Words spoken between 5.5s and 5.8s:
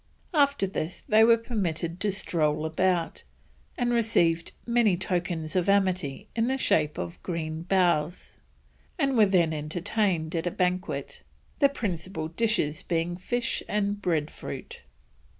of